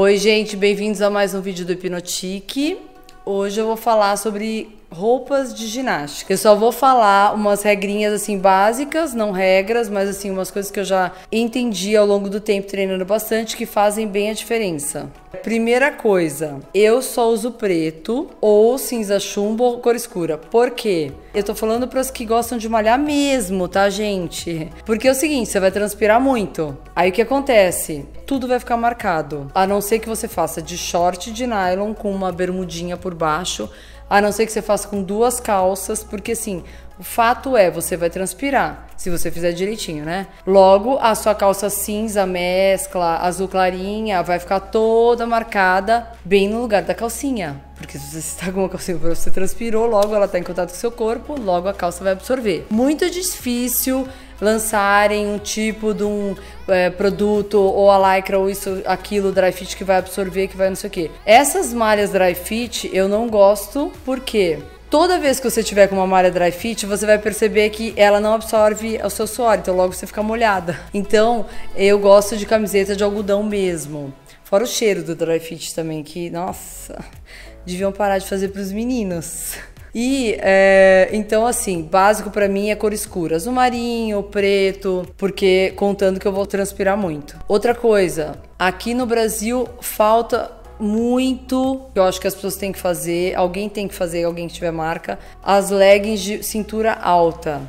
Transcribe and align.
Oi, 0.00 0.16
gente, 0.16 0.56
bem-vindos 0.56 1.02
a 1.02 1.10
mais 1.10 1.34
um 1.34 1.40
vídeo 1.40 1.66
do 1.66 1.72
Hipnotique. 1.72 2.78
Hoje 3.26 3.60
eu 3.60 3.66
vou 3.66 3.76
falar 3.76 4.16
sobre 4.16 4.77
roupas 4.90 5.54
de 5.54 5.66
ginástica. 5.66 6.32
Eu 6.32 6.38
só 6.38 6.54
vou 6.54 6.72
falar 6.72 7.34
umas 7.34 7.62
regrinhas 7.62 8.12
assim 8.12 8.38
básicas, 8.38 9.14
não 9.14 9.30
regras, 9.30 9.88
mas 9.88 10.08
assim 10.08 10.30
umas 10.30 10.50
coisas 10.50 10.70
que 10.70 10.80
eu 10.80 10.84
já 10.84 11.12
entendi 11.30 11.96
ao 11.96 12.06
longo 12.06 12.28
do 12.28 12.40
tempo 12.40 12.66
treinando 12.66 13.04
bastante 13.04 13.56
que 13.56 13.66
fazem 13.66 14.06
bem 14.06 14.30
a 14.30 14.34
diferença. 14.34 15.10
Primeira 15.42 15.92
coisa, 15.92 16.58
eu 16.72 17.02
só 17.02 17.28
uso 17.28 17.52
preto 17.52 18.30
ou 18.40 18.78
cinza 18.78 19.20
chumbo 19.20 19.64
ou 19.64 19.78
cor 19.78 19.94
escura. 19.94 20.38
Por 20.38 20.70
quê? 20.70 21.12
Eu 21.34 21.44
tô 21.44 21.54
falando 21.54 21.86
para 21.86 22.00
os 22.00 22.10
que 22.10 22.24
gostam 22.24 22.56
de 22.56 22.68
malhar 22.68 22.98
mesmo, 22.98 23.68
tá, 23.68 23.88
gente? 23.90 24.70
Porque 24.84 25.06
é 25.06 25.10
o 25.10 25.14
seguinte, 25.14 25.50
você 25.50 25.60
vai 25.60 25.70
transpirar 25.70 26.20
muito. 26.20 26.76
Aí 26.96 27.10
o 27.10 27.12
que 27.12 27.22
acontece? 27.22 28.06
Tudo 28.26 28.48
vai 28.48 28.58
ficar 28.58 28.76
marcado. 28.76 29.50
A 29.54 29.66
não 29.66 29.80
ser 29.80 29.98
que 29.98 30.08
você 30.08 30.26
faça 30.26 30.60
de 30.60 30.76
short 30.76 31.30
de 31.30 31.46
nylon 31.46 31.94
com 31.94 32.10
uma 32.10 32.32
bermudinha 32.32 32.96
por 32.96 33.14
baixo 33.14 33.70
a 34.08 34.20
não 34.20 34.32
ser 34.32 34.46
que 34.46 34.52
você 34.52 34.62
faça 34.62 34.88
com 34.88 35.02
duas 35.02 35.40
calças, 35.40 36.02
porque 36.02 36.32
assim, 36.32 36.64
o 36.98 37.02
fato 37.04 37.56
é, 37.56 37.70
você 37.70 37.96
vai 37.96 38.10
transpirar, 38.10 38.88
se 38.96 39.08
você 39.08 39.30
fizer 39.30 39.52
direitinho, 39.52 40.04
né? 40.04 40.26
Logo, 40.44 40.98
a 40.98 41.14
sua 41.14 41.32
calça 41.32 41.70
cinza, 41.70 42.26
mescla, 42.26 43.18
azul 43.18 43.46
clarinha, 43.46 44.20
vai 44.22 44.40
ficar 44.40 44.58
toda 44.58 45.24
marcada 45.24 46.08
bem 46.24 46.48
no 46.48 46.60
lugar 46.60 46.82
da 46.82 46.94
calcinha. 46.94 47.60
Porque 47.76 47.96
se 47.96 48.10
você 48.10 48.18
está 48.18 48.50
com 48.50 48.60
uma 48.60 48.68
calcinha 48.68 48.98
você 48.98 49.30
transpirou, 49.30 49.86
logo 49.86 50.12
ela 50.12 50.26
está 50.26 50.38
em 50.38 50.42
contato 50.42 50.70
com 50.70 50.74
o 50.74 50.78
seu 50.78 50.90
corpo, 50.90 51.40
logo 51.40 51.68
a 51.68 51.74
calça 51.74 52.02
vai 52.02 52.14
absorver. 52.14 52.66
Muito 52.68 53.08
difícil 53.08 54.08
lançarem 54.40 55.26
um 55.26 55.38
tipo 55.38 55.92
de 55.92 56.04
um 56.04 56.36
é, 56.68 56.90
produto 56.90 57.60
ou 57.60 57.90
a 57.90 58.16
lycra 58.16 58.38
ou 58.38 58.48
isso, 58.48 58.82
aquilo 58.86 59.32
dry 59.32 59.52
fit 59.52 59.76
que 59.76 59.84
vai 59.84 59.96
absorver, 59.96 60.48
que 60.48 60.56
vai 60.56 60.68
não 60.68 60.76
sei 60.76 60.88
o 60.88 60.90
que. 60.90 61.10
Essas 61.24 61.72
malhas 61.72 62.10
dry 62.10 62.34
fit 62.34 62.90
eu 62.92 63.08
não 63.08 63.28
gosto 63.28 63.92
porque 64.04 64.58
toda 64.90 65.18
vez 65.18 65.38
que 65.38 65.48
você 65.48 65.62
tiver 65.62 65.86
com 65.88 65.96
uma 65.96 66.06
malha 66.06 66.30
dry 66.30 66.50
fit, 66.50 66.86
você 66.86 67.06
vai 67.06 67.18
perceber 67.18 67.70
que 67.70 67.92
ela 67.96 68.20
não 68.20 68.34
absorve 68.34 69.00
o 69.02 69.10
seu 69.10 69.26
suor, 69.26 69.58
então 69.58 69.74
logo 69.74 69.92
você 69.92 70.06
fica 70.06 70.22
molhada. 70.22 70.78
Então, 70.92 71.46
eu 71.76 71.98
gosto 71.98 72.36
de 72.36 72.46
camiseta 72.46 72.96
de 72.96 73.04
algodão 73.04 73.42
mesmo. 73.42 74.12
Fora 74.44 74.64
o 74.64 74.66
cheiro 74.66 75.02
do 75.02 75.14
dry 75.14 75.40
fit 75.40 75.74
também, 75.74 76.02
que, 76.02 76.30
nossa, 76.30 77.04
deviam 77.66 77.92
parar 77.92 78.18
de 78.18 78.26
fazer 78.26 78.48
para 78.48 78.62
os 78.62 78.72
meninos. 78.72 79.56
E 80.00 80.36
é, 80.38 81.08
então, 81.12 81.44
assim, 81.44 81.82
básico 81.82 82.30
para 82.30 82.46
mim 82.46 82.70
é 82.70 82.76
cor 82.76 82.92
escura, 82.92 83.34
azul 83.34 83.52
marinho, 83.52 84.22
preto, 84.22 85.04
porque 85.16 85.72
contando 85.74 86.20
que 86.20 86.28
eu 86.28 86.30
vou 86.30 86.46
transpirar 86.46 86.96
muito. 86.96 87.36
Outra 87.48 87.74
coisa, 87.74 88.38
aqui 88.56 88.94
no 88.94 89.06
Brasil 89.06 89.66
falta 89.80 90.52
muito, 90.78 91.80
eu 91.96 92.04
acho 92.04 92.20
que 92.20 92.28
as 92.28 92.34
pessoas 92.36 92.54
têm 92.54 92.70
que 92.70 92.78
fazer, 92.78 93.34
alguém 93.34 93.68
tem 93.68 93.88
que 93.88 93.94
fazer, 93.96 94.22
alguém 94.22 94.46
que 94.46 94.54
tiver 94.54 94.70
marca, 94.70 95.18
as 95.42 95.70
leggings 95.70 96.20
de 96.20 96.44
cintura 96.44 96.92
alta. 96.92 97.60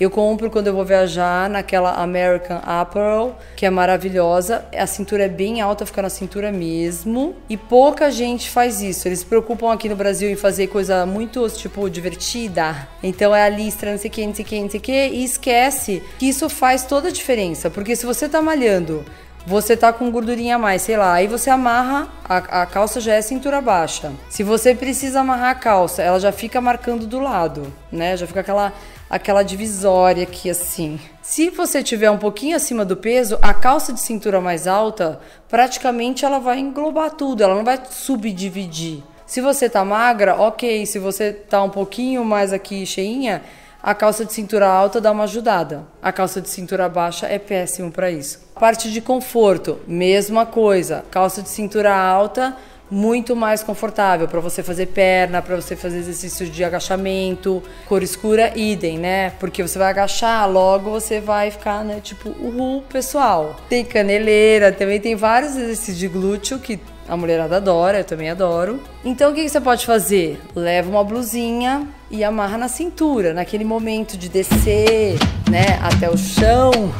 Eu 0.00 0.08
compro 0.08 0.50
quando 0.50 0.68
eu 0.68 0.72
vou 0.72 0.82
viajar 0.82 1.50
naquela 1.50 1.92
American 1.92 2.58
Apparel, 2.64 3.36
que 3.54 3.66
é 3.66 3.70
maravilhosa. 3.70 4.64
A 4.74 4.86
cintura 4.86 5.26
é 5.26 5.28
bem 5.28 5.60
alta, 5.60 5.84
fica 5.84 6.00
na 6.00 6.08
cintura 6.08 6.50
mesmo. 6.50 7.36
E 7.50 7.56
pouca 7.58 8.10
gente 8.10 8.48
faz 8.48 8.80
isso. 8.80 9.06
Eles 9.06 9.18
se 9.18 9.26
preocupam 9.26 9.70
aqui 9.70 9.90
no 9.90 9.94
Brasil 9.94 10.30
em 10.30 10.36
fazer 10.36 10.68
coisa 10.68 11.04
muito, 11.04 11.46
tipo, 11.50 11.90
divertida. 11.90 12.88
Então 13.02 13.36
é 13.36 13.42
a 13.42 13.48
listra, 13.50 13.90
não 13.90 13.98
sei 13.98 14.08
o 14.08 14.12
que, 14.12 14.26
não 14.26 14.34
sei 14.34 14.42
o 14.42 14.48
que, 14.48 14.60
não 14.62 14.70
sei 14.70 14.80
o 14.80 14.82
que. 14.82 15.08
E 15.08 15.22
esquece 15.22 16.02
que 16.18 16.30
isso 16.30 16.48
faz 16.48 16.84
toda 16.84 17.08
a 17.08 17.12
diferença. 17.12 17.68
Porque 17.68 17.94
se 17.94 18.06
você 18.06 18.26
tá 18.26 18.40
malhando 18.40 19.04
você 19.46 19.74
tá 19.74 19.90
com 19.90 20.10
gordurinha 20.10 20.56
a 20.56 20.58
mais, 20.58 20.82
sei 20.82 20.98
lá, 20.98 21.14
aí 21.14 21.26
você 21.26 21.48
amarra, 21.48 22.08
a, 22.28 22.62
a, 22.62 22.66
calça 22.66 23.00
já 23.00 23.14
é 23.14 23.22
cintura 23.22 23.60
baixa. 23.60 24.12
Se 24.28 24.42
você 24.42 24.74
precisa 24.74 25.20
amarrar 25.20 25.50
a 25.50 25.54
calça, 25.54 26.02
ela 26.02 26.20
já 26.20 26.30
fica 26.30 26.60
marcando 26.60 27.06
do 27.06 27.18
lado, 27.18 27.72
né? 27.90 28.18
Já 28.18 28.26
fica 28.26 28.40
aquela 28.40 28.72
aquela 29.10 29.42
divisória 29.42 30.22
aqui 30.22 30.48
assim. 30.48 31.00
Se 31.20 31.50
você 31.50 31.82
tiver 31.82 32.10
um 32.10 32.16
pouquinho 32.16 32.56
acima 32.56 32.84
do 32.84 32.96
peso, 32.96 33.36
a 33.42 33.52
calça 33.52 33.92
de 33.92 34.00
cintura 34.00 34.40
mais 34.40 34.68
alta, 34.68 35.20
praticamente 35.48 36.24
ela 36.24 36.38
vai 36.38 36.60
englobar 36.60 37.10
tudo, 37.10 37.42
ela 37.42 37.56
não 37.56 37.64
vai 37.64 37.80
subdividir. 37.90 39.02
Se 39.26 39.40
você 39.40 39.68
tá 39.68 39.84
magra, 39.84 40.34
ok. 40.34 40.84
Se 40.86 40.98
você 40.98 41.32
tá 41.32 41.62
um 41.62 41.70
pouquinho 41.70 42.24
mais 42.24 42.52
aqui 42.52 42.84
cheinha, 42.84 43.42
a 43.80 43.94
calça 43.94 44.24
de 44.24 44.32
cintura 44.32 44.68
alta 44.68 45.00
dá 45.00 45.12
uma 45.12 45.22
ajudada. 45.22 45.86
A 46.02 46.12
calça 46.12 46.40
de 46.40 46.48
cintura 46.48 46.88
baixa 46.88 47.26
é 47.26 47.38
péssimo 47.38 47.92
para 47.92 48.10
isso. 48.10 48.40
Parte 48.58 48.90
de 48.90 49.00
conforto, 49.00 49.78
mesma 49.86 50.44
coisa. 50.44 51.04
Calça 51.10 51.42
de 51.42 51.48
cintura 51.48 51.94
alta 51.94 52.56
muito 52.90 53.36
mais 53.36 53.62
confortável 53.62 54.26
para 54.26 54.40
você 54.40 54.62
fazer 54.62 54.86
perna, 54.86 55.40
para 55.40 55.56
você 55.56 55.76
fazer 55.76 55.98
exercícios 55.98 56.50
de 56.50 56.64
agachamento, 56.64 57.62
cor 57.86 58.02
escura, 58.02 58.52
idem, 58.56 58.98
né? 58.98 59.30
Porque 59.38 59.62
você 59.62 59.78
vai 59.78 59.90
agachar, 59.90 60.50
logo 60.50 60.90
você 60.90 61.20
vai 61.20 61.50
ficar, 61.50 61.84
né, 61.84 62.00
tipo, 62.02 62.30
uhul, 62.30 62.82
pessoal. 62.82 63.56
Tem 63.68 63.84
caneleira, 63.84 64.72
também 64.72 65.00
tem 65.00 65.14
vários 65.14 65.56
exercícios 65.56 65.98
de 65.98 66.08
glúteo 66.08 66.58
que 66.58 66.80
a 67.08 67.16
mulherada 67.16 67.56
adora, 67.56 67.98
eu 67.98 68.04
também 68.04 68.30
adoro. 68.30 68.80
Então 69.04 69.32
o 69.32 69.34
que, 69.34 69.42
que 69.42 69.48
você 69.48 69.60
pode 69.60 69.84
fazer? 69.84 70.40
Leva 70.54 70.88
uma 70.88 71.02
blusinha 71.02 71.88
e 72.10 72.22
amarra 72.22 72.56
na 72.56 72.68
cintura, 72.68 73.32
naquele 73.34 73.64
momento 73.64 74.16
de 74.16 74.28
descer, 74.28 75.18
né, 75.50 75.78
até 75.82 76.08
o 76.08 76.16
chão 76.16 76.92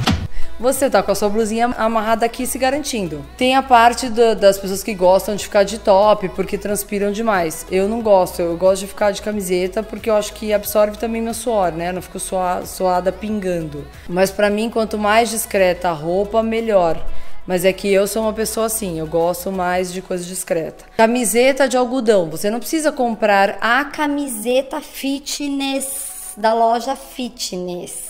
você 0.61 0.91
tá 0.91 1.03
com 1.03 1.11
a 1.11 1.15
sua 1.15 1.31
blusinha 1.31 1.75
amarrada 1.79 2.27
aqui 2.27 2.47
se 2.47 2.59
garantindo. 2.59 3.25
Tem 3.39 3.57
a 3.57 3.63
parte 3.63 4.11
do, 4.11 4.37
das 4.37 4.59
pessoas 4.59 4.83
que 4.83 4.93
gostam 4.93 5.35
de 5.35 5.45
ficar 5.45 5.65
de 5.65 5.79
top 5.79 6.29
porque 6.29 6.59
transpiram 6.59 7.11
demais. 7.11 7.67
Eu 7.71 7.89
não 7.89 8.03
gosto, 8.03 8.43
eu 8.43 8.55
gosto 8.59 8.83
de 8.83 8.89
ficar 8.89 9.11
de 9.11 9.23
camiseta 9.23 9.83
porque 9.83 10.11
eu 10.11 10.15
acho 10.15 10.35
que 10.35 10.53
absorve 10.53 10.99
também 10.99 11.23
meu 11.23 11.33
suor, 11.33 11.73
né? 11.73 11.89
Eu 11.89 11.95
não 11.95 12.03
fico 12.03 12.21
suada, 12.21 12.67
suada 12.67 13.11
pingando. 13.11 13.89
Mas 14.07 14.31
para 14.31 14.51
mim, 14.51 14.69
quanto 14.69 14.99
mais 14.99 15.31
discreta 15.31 15.89
a 15.89 15.93
roupa, 15.93 16.43
melhor. 16.43 17.03
Mas 17.47 17.65
é 17.65 17.73
que 17.73 17.91
eu 17.91 18.07
sou 18.07 18.25
uma 18.25 18.35
pessoa 18.35 18.67
assim, 18.67 18.99
eu 18.99 19.07
gosto 19.07 19.51
mais 19.51 19.91
de 19.91 20.03
coisa 20.03 20.23
discreta. 20.23 20.85
Camiseta 20.95 21.67
de 21.67 21.79
algodão, 21.79 22.29
você 22.29 22.51
não 22.51 22.61
precisa 22.61 22.93
comprar 22.93 23.57
a 23.63 23.83
camiseta 23.87 24.79
fitness 24.83 26.35
da 26.37 26.53
loja 26.53 26.95
fitness 26.95 28.10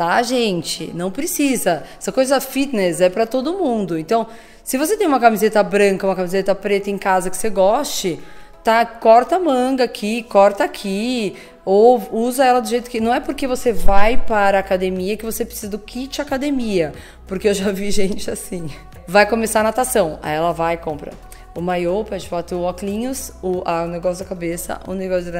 tá, 0.00 0.22
gente? 0.22 0.90
Não 0.94 1.10
precisa. 1.10 1.82
Essa 1.98 2.10
coisa 2.10 2.40
fitness 2.40 3.02
é 3.02 3.10
para 3.10 3.26
todo 3.26 3.58
mundo. 3.58 3.98
Então, 3.98 4.26
se 4.64 4.78
você 4.78 4.96
tem 4.96 5.06
uma 5.06 5.20
camiseta 5.20 5.62
branca, 5.62 6.06
uma 6.06 6.16
camiseta 6.16 6.54
preta 6.54 6.88
em 6.88 6.96
casa 6.96 7.28
que 7.28 7.36
você 7.36 7.50
goste, 7.50 8.18
tá, 8.64 8.86
corta 8.86 9.36
a 9.36 9.38
manga 9.38 9.84
aqui, 9.84 10.22
corta 10.22 10.64
aqui, 10.64 11.36
ou 11.66 12.02
usa 12.12 12.46
ela 12.46 12.60
do 12.60 12.68
jeito 12.68 12.88
que. 12.88 12.98
Não 12.98 13.12
é 13.12 13.20
porque 13.20 13.46
você 13.46 13.74
vai 13.74 14.16
para 14.16 14.56
a 14.56 14.60
academia 14.60 15.18
que 15.18 15.24
você 15.26 15.44
precisa 15.44 15.68
do 15.68 15.78
kit 15.78 16.22
academia. 16.22 16.94
Porque 17.26 17.46
eu 17.46 17.52
já 17.52 17.70
vi 17.70 17.90
gente 17.92 18.30
assim. 18.30 18.70
Vai 19.06 19.28
começar 19.28 19.60
a 19.60 19.64
natação. 19.64 20.18
Aí 20.22 20.34
ela 20.34 20.52
vai 20.52 20.76
e 20.76 20.78
compra 20.78 21.12
o 21.54 21.60
maiô, 21.60 22.02
pede 22.04 22.26
foto, 22.26 22.54
o 22.54 22.62
óculos, 22.62 23.34
o, 23.42 23.62
o 23.68 23.86
negócio 23.86 24.24
da 24.24 24.28
cabeça, 24.28 24.80
o 24.86 24.94
negócio 24.94 25.30
de 25.30 25.38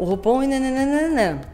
o 0.00 0.04
roupão 0.04 0.42
e 0.42 0.48
nananana. 0.48 1.53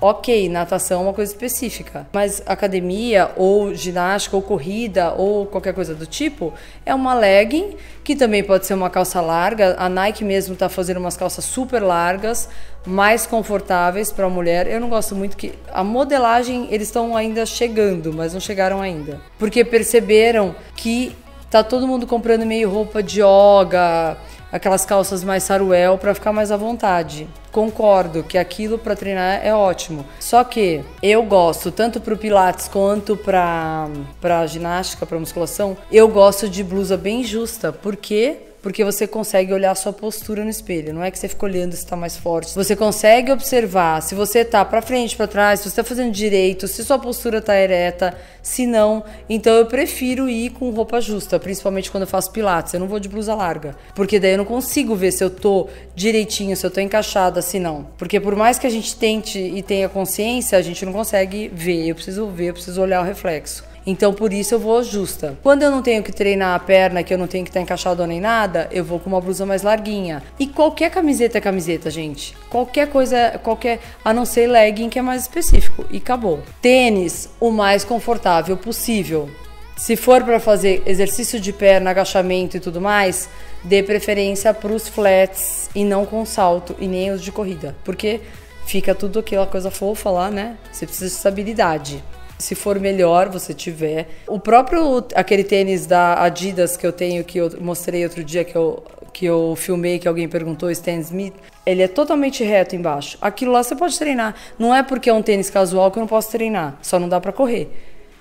Ok, 0.00 0.48
natação 0.48 1.00
é 1.00 1.04
uma 1.04 1.14
coisa 1.14 1.32
específica, 1.32 2.06
mas 2.12 2.42
academia 2.46 3.30
ou 3.36 3.72
ginástica 3.74 4.36
ou 4.36 4.42
corrida 4.42 5.12
ou 5.12 5.46
qualquer 5.46 5.72
coisa 5.72 5.94
do 5.94 6.04
tipo 6.04 6.52
é 6.84 6.94
uma 6.94 7.14
legging 7.14 7.76
que 8.02 8.16
também 8.16 8.42
pode 8.42 8.66
ser 8.66 8.74
uma 8.74 8.90
calça 8.90 9.20
larga. 9.20 9.76
A 9.78 9.88
Nike 9.88 10.24
mesmo 10.24 10.54
está 10.54 10.68
fazendo 10.68 10.98
umas 10.98 11.16
calças 11.16 11.44
super 11.44 11.80
largas, 11.80 12.48
mais 12.84 13.24
confortáveis 13.26 14.12
para 14.12 14.26
a 14.26 14.28
mulher. 14.28 14.66
Eu 14.66 14.80
não 14.80 14.88
gosto 14.88 15.14
muito 15.14 15.36
que 15.36 15.54
a 15.72 15.84
modelagem 15.84 16.66
eles 16.70 16.88
estão 16.88 17.16
ainda 17.16 17.46
chegando, 17.46 18.12
mas 18.12 18.34
não 18.34 18.40
chegaram 18.40 18.82
ainda, 18.82 19.20
porque 19.38 19.64
perceberam 19.64 20.54
que 20.76 21.16
tá 21.50 21.62
todo 21.62 21.86
mundo 21.86 22.06
comprando 22.06 22.44
meio 22.44 22.68
roupa 22.68 23.02
de 23.02 23.20
yoga 23.20 24.18
aquelas 24.52 24.84
calças 24.84 25.24
mais 25.24 25.42
saruel 25.44 25.98
para 25.98 26.14
ficar 26.14 26.32
mais 26.32 26.52
à 26.52 26.56
vontade. 26.56 27.26
Concordo 27.54 28.24
que 28.24 28.36
aquilo 28.36 28.76
para 28.76 28.96
treinar 28.96 29.46
é 29.46 29.54
ótimo. 29.54 30.04
Só 30.18 30.42
que 30.42 30.82
eu 31.00 31.22
gosto 31.22 31.70
tanto 31.70 32.00
pro 32.00 32.18
pilates 32.18 32.66
quanto 32.66 33.16
para 33.16 33.88
para 34.20 34.44
ginástica, 34.48 35.06
para 35.06 35.20
musculação, 35.20 35.76
eu 35.88 36.08
gosto 36.08 36.48
de 36.48 36.64
blusa 36.64 36.96
bem 36.96 37.22
justa, 37.22 37.72
porque 37.72 38.38
porque 38.64 38.82
você 38.82 39.06
consegue 39.06 39.52
olhar 39.52 39.72
a 39.72 39.74
sua 39.74 39.92
postura 39.92 40.42
no 40.42 40.48
espelho. 40.48 40.94
Não 40.94 41.04
é 41.04 41.10
que 41.10 41.18
você 41.18 41.28
fica 41.28 41.44
olhando 41.44 41.72
se 41.72 41.84
está 41.84 41.94
mais 41.94 42.16
forte. 42.16 42.54
Você 42.54 42.74
consegue 42.74 43.30
observar 43.30 44.00
se 44.00 44.14
você 44.14 44.38
está 44.38 44.64
para 44.64 44.80
frente, 44.80 45.14
para 45.14 45.26
trás, 45.26 45.60
se 45.60 45.64
você 45.64 45.68
está 45.68 45.84
fazendo 45.84 46.10
direito, 46.10 46.66
se 46.66 46.82
sua 46.82 46.98
postura 46.98 47.38
está 47.38 47.54
ereta, 47.54 48.16
se 48.42 48.66
não. 48.66 49.04
Então 49.28 49.52
eu 49.52 49.66
prefiro 49.66 50.30
ir 50.30 50.48
com 50.48 50.70
roupa 50.70 50.98
justa, 50.98 51.38
principalmente 51.38 51.90
quando 51.90 52.04
eu 52.04 52.06
faço 52.06 52.32
pilates. 52.32 52.72
Eu 52.72 52.80
não 52.80 52.88
vou 52.88 52.98
de 52.98 53.06
blusa 53.06 53.34
larga, 53.34 53.76
porque 53.94 54.18
daí 54.18 54.32
eu 54.32 54.38
não 54.38 54.46
consigo 54.46 54.96
ver 54.96 55.12
se 55.12 55.22
eu 55.22 55.28
tô 55.28 55.68
direitinho, 55.94 56.56
se 56.56 56.64
eu 56.64 56.70
tô 56.70 56.80
encaixada, 56.80 57.42
se 57.42 57.58
não. 57.58 57.86
Porque 57.98 58.18
por 58.18 58.34
mais 58.34 58.58
que 58.58 58.66
a 58.66 58.70
gente 58.70 58.96
tente 58.96 59.38
e 59.38 59.62
tenha 59.62 59.90
consciência, 59.90 60.56
a 60.56 60.62
gente 60.62 60.86
não 60.86 60.92
consegue 60.94 61.50
ver. 61.52 61.86
Eu 61.86 61.94
preciso 61.94 62.26
ver, 62.28 62.46
eu 62.46 62.54
preciso 62.54 62.80
olhar 62.80 63.02
o 63.02 63.04
reflexo. 63.04 63.73
Então 63.86 64.12
por 64.12 64.32
isso 64.32 64.54
eu 64.54 64.58
vou 64.58 64.82
justa. 64.82 65.38
Quando 65.42 65.62
eu 65.62 65.70
não 65.70 65.82
tenho 65.82 66.02
que 66.02 66.12
treinar 66.12 66.54
a 66.54 66.58
perna, 66.58 67.02
que 67.02 67.12
eu 67.12 67.18
não 67.18 67.26
tenho 67.26 67.44
que 67.44 67.50
estar 67.50 67.60
encaixado 67.60 68.06
nem 68.06 68.20
nada, 68.20 68.68
eu 68.70 68.84
vou 68.84 68.98
com 68.98 69.10
uma 69.10 69.20
blusa 69.20 69.44
mais 69.44 69.62
larguinha. 69.62 70.22
E 70.38 70.46
qualquer 70.46 70.90
camiseta 70.90 71.38
é 71.38 71.40
camiseta, 71.40 71.90
gente. 71.90 72.34
Qualquer 72.48 72.88
coisa, 72.88 73.38
qualquer, 73.42 73.80
a 74.04 74.12
não 74.12 74.24
ser 74.24 74.46
legging 74.46 74.88
que 74.88 74.98
é 74.98 75.02
mais 75.02 75.22
específico 75.22 75.84
e 75.90 75.98
acabou. 75.98 76.40
Tênis 76.62 77.28
o 77.38 77.50
mais 77.50 77.84
confortável 77.84 78.56
possível. 78.56 79.28
Se 79.76 79.96
for 79.96 80.22
para 80.22 80.38
fazer 80.38 80.82
exercício 80.86 81.40
de 81.40 81.52
perna, 81.52 81.90
agachamento 81.90 82.56
e 82.56 82.60
tudo 82.60 82.80
mais, 82.80 83.28
dê 83.64 83.82
preferência 83.82 84.54
para 84.54 84.72
os 84.72 84.88
flats 84.88 85.68
e 85.74 85.84
não 85.84 86.06
com 86.06 86.24
salto 86.24 86.76
e 86.78 86.86
nem 86.86 87.10
os 87.10 87.20
de 87.20 87.32
corrida, 87.32 87.74
porque 87.82 88.20
fica 88.66 88.94
tudo 88.94 89.18
aquela 89.18 89.46
coisa 89.46 89.70
fofa 89.72 90.10
lá, 90.10 90.30
né? 90.30 90.56
Você 90.70 90.86
precisa 90.86 91.10
de 91.10 91.16
estabilidade. 91.16 92.04
Se 92.44 92.54
for 92.54 92.78
melhor 92.78 93.30
você 93.30 93.54
tiver. 93.54 94.06
O 94.28 94.38
próprio 94.38 95.02
aquele 95.14 95.42
tênis 95.42 95.86
da 95.86 96.22
Adidas 96.22 96.76
que 96.76 96.86
eu 96.86 96.92
tenho 96.92 97.24
que 97.24 97.38
eu 97.38 97.50
mostrei 97.58 98.04
outro 98.04 98.22
dia 98.22 98.44
que 98.44 98.54
eu 98.54 98.82
que 99.14 99.24
eu 99.24 99.54
filmei 99.56 99.98
que 99.98 100.06
alguém 100.06 100.28
perguntou, 100.28 100.70
Stan 100.70 100.98
Smith, 100.98 101.32
ele 101.64 101.80
é 101.80 101.88
totalmente 101.88 102.44
reto 102.44 102.76
embaixo. 102.76 103.16
Aquilo 103.18 103.50
lá 103.50 103.62
você 103.62 103.74
pode 103.74 103.98
treinar. 103.98 104.34
Não 104.58 104.74
é 104.74 104.82
porque 104.82 105.08
é 105.08 105.14
um 105.14 105.22
tênis 105.22 105.48
casual 105.48 105.90
que 105.90 105.98
eu 105.98 106.02
não 106.02 106.06
posso 106.06 106.30
treinar, 106.32 106.76
só 106.82 106.98
não 106.98 107.08
dá 107.08 107.18
para 107.18 107.32
correr. 107.32 107.70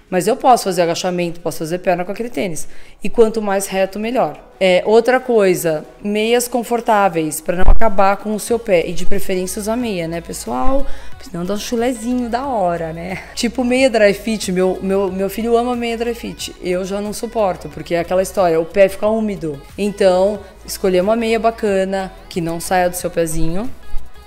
Mas 0.09 0.25
eu 0.25 0.37
posso 0.37 0.65
fazer 0.65 0.83
agachamento, 0.83 1.41
posso 1.41 1.57
fazer 1.57 1.79
perna 1.79 2.05
com 2.05 2.11
aquele 2.13 2.29
tênis. 2.29 2.65
E 3.03 3.09
quanto 3.09 3.41
mais 3.41 3.67
reto, 3.67 3.99
melhor. 3.99 4.39
É, 4.57 4.83
outra 4.85 5.19
coisa, 5.19 5.83
meias 6.01 6.47
confortáveis, 6.47 7.41
para 7.41 7.57
não 7.57 7.62
acabar 7.83 8.17
com 8.17 8.33
o 8.33 8.39
seu 8.39 8.57
pé. 8.57 8.87
E 8.87 8.93
de 8.93 9.05
preferência 9.05 9.59
usar 9.59 9.75
meia, 9.75 10.07
né, 10.07 10.21
pessoal? 10.21 10.85
Senão 11.21 11.45
dá 11.45 11.53
um 11.53 11.57
chulezinho 11.57 12.29
da 12.29 12.45
hora, 12.45 12.93
né? 12.93 13.21
Tipo 13.35 13.63
meia 13.63 13.89
dry 13.89 14.13
fit, 14.13 14.51
meu, 14.51 14.79
meu, 14.81 15.11
meu 15.11 15.29
filho 15.29 15.57
ama 15.57 15.75
meia 15.75 15.97
dry 15.97 16.13
fit. 16.13 16.55
Eu 16.61 16.85
já 16.85 17.01
não 17.01 17.11
suporto, 17.11 17.67
porque 17.69 17.95
é 17.95 17.99
aquela 17.99 18.21
história, 18.21 18.59
o 18.59 18.65
pé 18.65 18.87
fica 18.87 19.07
úmido. 19.07 19.61
Então, 19.77 20.39
escolher 20.65 21.01
uma 21.01 21.15
meia 21.15 21.39
bacana, 21.39 22.11
que 22.29 22.39
não 22.39 22.59
saia 22.59 22.89
do 22.89 22.95
seu 22.95 23.09
pezinho. 23.09 23.69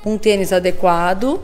Um 0.05 0.19
tênis 0.19 0.53
adequado, 0.53 1.41